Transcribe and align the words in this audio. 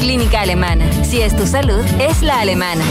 Clínica 0.00 0.40
Alemana. 0.40 0.90
Si 1.04 1.20
es 1.20 1.36
tu 1.36 1.46
salud, 1.46 1.84
es 2.00 2.22
la 2.22 2.40
alemana. 2.40 2.82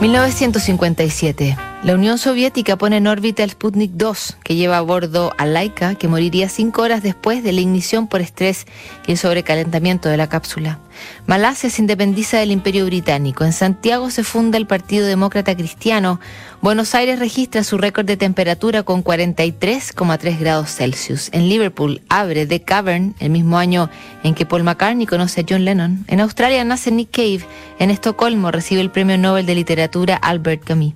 1957. 0.00 1.56
La 1.84 1.92
Unión 1.92 2.16
Soviética 2.16 2.78
pone 2.78 2.96
en 2.96 3.06
órbita 3.06 3.44
el 3.44 3.50
Sputnik 3.50 3.90
2, 3.92 4.38
que 4.42 4.54
lleva 4.54 4.78
a 4.78 4.80
bordo 4.80 5.34
a 5.36 5.44
Laika, 5.44 5.96
que 5.96 6.08
moriría 6.08 6.48
cinco 6.48 6.80
horas 6.80 7.02
después 7.02 7.44
de 7.44 7.52
la 7.52 7.60
ignición 7.60 8.08
por 8.08 8.22
estrés 8.22 8.64
y 9.06 9.12
el 9.12 9.18
sobrecalentamiento 9.18 10.08
de 10.08 10.16
la 10.16 10.30
cápsula. 10.30 10.78
Malasia 11.26 11.68
se 11.68 11.82
independiza 11.82 12.38
del 12.38 12.52
Imperio 12.52 12.86
Británico. 12.86 13.44
En 13.44 13.52
Santiago 13.52 14.10
se 14.10 14.24
funda 14.24 14.56
el 14.56 14.66
Partido 14.66 15.06
Demócrata 15.06 15.54
Cristiano. 15.54 16.20
Buenos 16.62 16.94
Aires 16.94 17.18
registra 17.18 17.64
su 17.64 17.76
récord 17.76 18.06
de 18.06 18.16
temperatura 18.16 18.82
con 18.82 19.04
43,3 19.04 20.38
grados 20.38 20.70
Celsius. 20.70 21.28
En 21.32 21.48
Liverpool 21.48 22.00
abre 22.08 22.46
The 22.46 22.62
Cavern, 22.62 23.14
el 23.18 23.30
mismo 23.30 23.58
año 23.58 23.90
en 24.22 24.34
que 24.34 24.46
Paul 24.46 24.62
McCartney 24.62 25.06
conoce 25.06 25.42
a 25.42 25.44
John 25.46 25.64
Lennon. 25.66 26.04
En 26.08 26.20
Australia 26.20 26.64
nace 26.64 26.90
Nick 26.90 27.10
Cave. 27.10 27.40
En 27.78 27.90
Estocolmo 27.90 28.50
recibe 28.50 28.80
el 28.80 28.90
Premio 28.90 29.18
Nobel 29.18 29.44
de 29.44 29.54
Literatura 29.54 30.16
Albert 30.16 30.64
Camus. 30.64 30.94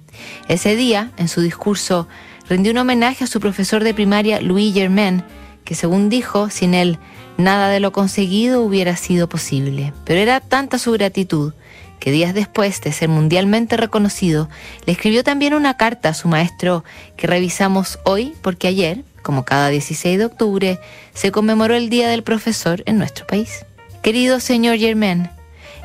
Ese 0.48 0.74
en 0.78 1.26
su 1.26 1.40
discurso, 1.40 2.06
rindió 2.48 2.70
un 2.70 2.78
homenaje 2.78 3.24
a 3.24 3.26
su 3.26 3.40
profesor 3.40 3.82
de 3.82 3.94
primaria 3.94 4.40
Louis 4.40 4.72
Germain, 4.72 5.24
que 5.64 5.74
según 5.74 6.08
dijo, 6.08 6.50
sin 6.50 6.72
él 6.72 6.98
nada 7.36 7.68
de 7.68 7.80
lo 7.80 7.90
conseguido 7.90 8.62
hubiera 8.62 8.96
sido 8.96 9.28
posible. 9.28 9.92
Pero 10.04 10.20
era 10.20 10.38
tanta 10.38 10.78
su 10.78 10.92
gratitud 10.92 11.52
que 11.98 12.12
días 12.12 12.32
después 12.32 12.80
de 12.80 12.92
ser 12.92 13.08
mundialmente 13.08 13.76
reconocido, 13.76 14.48
le 14.86 14.92
escribió 14.92 15.24
también 15.24 15.52
una 15.52 15.76
carta 15.76 16.10
a 16.10 16.14
su 16.14 16.28
maestro 16.28 16.84
que 17.16 17.26
revisamos 17.26 17.98
hoy 18.04 18.34
porque 18.40 18.68
ayer, 18.68 19.02
como 19.22 19.44
cada 19.44 19.68
16 19.68 20.16
de 20.16 20.24
octubre, 20.26 20.78
se 21.12 21.32
conmemoró 21.32 21.74
el 21.74 21.90
Día 21.90 22.08
del 22.08 22.22
Profesor 22.22 22.84
en 22.86 22.98
nuestro 22.98 23.26
país. 23.26 23.66
Querido 24.00 24.38
señor 24.38 24.78
Germain, 24.78 25.28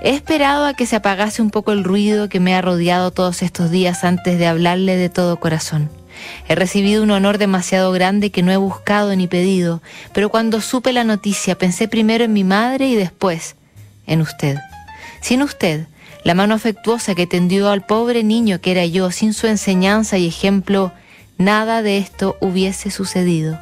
He 0.04 0.10
esperado 0.10 0.66
a 0.66 0.74
que 0.74 0.86
se 0.86 0.98
apagase 0.98 1.42
un 1.42 1.50
poco 1.50 1.72
el 1.72 1.86
ruido 1.86 2.28
que 2.28 2.42
me 2.42 2.54
ha 2.54 2.62
rodeado 2.62 3.12
todos 3.12 3.42
estos 3.42 3.72
días 3.72 4.04
antes 4.04 4.38
de 4.38 4.48
hablarle 4.48 4.98
de 4.98 5.08
todo 5.08 5.40
corazón. 5.40 5.90
He 6.50 6.56
recibido 6.56 7.04
un 7.04 7.12
honor 7.12 7.38
demasiado 7.38 7.90
grande 7.94 8.30
que 8.30 8.44
no 8.44 8.52
he 8.52 8.58
buscado 8.58 9.16
ni 9.16 9.28
pedido, 9.28 9.82
pero 10.14 10.28
cuando 10.28 10.60
supe 10.60 10.92
la 10.92 11.06
noticia 11.06 11.58
pensé 11.58 11.88
primero 11.88 12.26
en 12.26 12.34
mi 12.34 12.44
madre 12.44 12.90
y 12.90 12.96
después 12.96 13.56
en 14.06 14.20
usted. 14.20 14.58
Sin 15.22 15.42
usted, 15.42 15.88
la 16.26 16.34
mano 16.34 16.54
afectuosa 16.54 17.16
que 17.16 17.26
tendió 17.26 17.70
al 17.70 17.86
pobre 17.86 18.24
niño 18.24 18.60
que 18.60 18.72
era 18.72 18.86
yo, 18.86 19.10
sin 19.10 19.34
su 19.34 19.48
enseñanza 19.48 20.18
y 20.18 20.28
ejemplo, 20.28 20.92
nada 21.38 21.82
de 21.82 21.98
esto 21.98 22.36
hubiese 22.42 22.92
sucedido. 22.92 23.58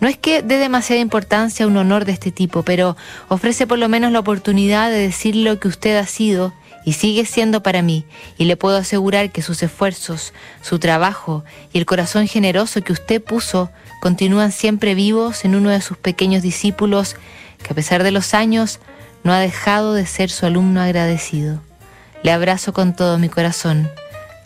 No 0.00 0.08
es 0.08 0.16
que 0.16 0.42
dé 0.42 0.58
demasiada 0.58 1.00
importancia 1.00 1.64
a 1.64 1.68
un 1.68 1.76
honor 1.76 2.04
de 2.04 2.12
este 2.12 2.30
tipo, 2.30 2.62
pero 2.62 2.96
ofrece 3.28 3.66
por 3.66 3.78
lo 3.78 3.88
menos 3.88 4.12
la 4.12 4.20
oportunidad 4.20 4.90
de 4.90 4.98
decir 4.98 5.36
lo 5.36 5.58
que 5.60 5.68
usted 5.68 5.96
ha 5.96 6.06
sido 6.06 6.52
y 6.84 6.92
sigue 6.92 7.24
siendo 7.24 7.62
para 7.62 7.82
mí, 7.82 8.04
y 8.36 8.44
le 8.44 8.56
puedo 8.56 8.76
asegurar 8.76 9.32
que 9.32 9.42
sus 9.42 9.62
esfuerzos, 9.62 10.34
su 10.60 10.78
trabajo 10.78 11.44
y 11.72 11.78
el 11.78 11.86
corazón 11.86 12.28
generoso 12.28 12.82
que 12.82 12.92
usted 12.92 13.22
puso 13.22 13.70
continúan 14.00 14.52
siempre 14.52 14.94
vivos 14.94 15.44
en 15.46 15.54
uno 15.54 15.70
de 15.70 15.80
sus 15.80 15.96
pequeños 15.96 16.42
discípulos 16.42 17.16
que 17.62 17.72
a 17.72 17.74
pesar 17.74 18.02
de 18.02 18.10
los 18.10 18.34
años 18.34 18.80
no 19.22 19.32
ha 19.32 19.38
dejado 19.38 19.94
de 19.94 20.04
ser 20.04 20.30
su 20.30 20.44
alumno 20.44 20.82
agradecido. 20.82 21.60
Le 22.22 22.32
abrazo 22.32 22.74
con 22.74 22.94
todo 22.94 23.18
mi 23.18 23.30
corazón, 23.30 23.90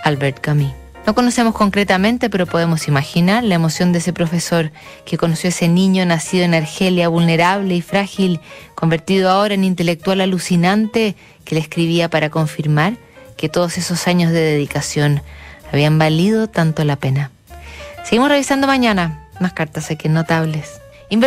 Albert 0.04 0.40
Camus. 0.40 0.87
No 1.08 1.14
conocemos 1.14 1.54
concretamente, 1.54 2.28
pero 2.28 2.44
podemos 2.44 2.86
imaginar 2.86 3.42
la 3.42 3.54
emoción 3.54 3.92
de 3.92 3.98
ese 4.00 4.12
profesor 4.12 4.72
que 5.06 5.16
conoció 5.16 5.48
a 5.48 5.52
ese 5.52 5.66
niño 5.66 6.04
nacido 6.04 6.44
en 6.44 6.52
Argelia, 6.52 7.08
vulnerable 7.08 7.74
y 7.74 7.80
frágil, 7.80 8.40
convertido 8.74 9.30
ahora 9.30 9.54
en 9.54 9.64
intelectual 9.64 10.20
alucinante, 10.20 11.16
que 11.46 11.54
le 11.54 11.62
escribía 11.62 12.10
para 12.10 12.28
confirmar 12.28 12.98
que 13.38 13.48
todos 13.48 13.78
esos 13.78 14.06
años 14.06 14.32
de 14.32 14.40
dedicación 14.40 15.22
habían 15.72 15.98
valido 15.98 16.46
tanto 16.46 16.84
la 16.84 16.96
pena. 16.96 17.30
Seguimos 18.04 18.28
revisando 18.28 18.66
mañana 18.66 19.26
más 19.40 19.54
cartas 19.54 19.90
aquí 19.90 20.10
Notables. 20.10 20.78